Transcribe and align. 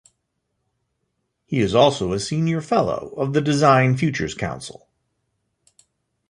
He 1.45 1.59
is 1.59 1.75
also 1.75 2.11
a 2.11 2.19
Senior 2.19 2.59
Fellow 2.59 3.13
of 3.17 3.33
the 3.33 3.41
Design 3.41 3.95
Futures 3.95 4.33
Council. 4.33 4.87